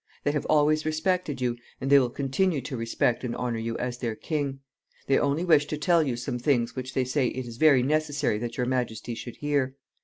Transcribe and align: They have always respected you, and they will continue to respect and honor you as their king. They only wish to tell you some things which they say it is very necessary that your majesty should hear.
They 0.23 0.31
have 0.31 0.47
always 0.47 0.83
respected 0.83 1.41
you, 1.41 1.57
and 1.79 1.91
they 1.91 1.99
will 1.99 2.09
continue 2.09 2.59
to 2.61 2.75
respect 2.75 3.23
and 3.23 3.35
honor 3.35 3.59
you 3.59 3.77
as 3.77 3.99
their 3.99 4.15
king. 4.15 4.61
They 5.05 5.19
only 5.19 5.45
wish 5.45 5.67
to 5.67 5.77
tell 5.77 6.01
you 6.01 6.15
some 6.17 6.39
things 6.39 6.75
which 6.75 6.95
they 6.95 7.05
say 7.05 7.27
it 7.27 7.45
is 7.45 7.57
very 7.57 7.83
necessary 7.83 8.39
that 8.39 8.57
your 8.57 8.65
majesty 8.65 9.13
should 9.13 9.35
hear. 9.35 9.75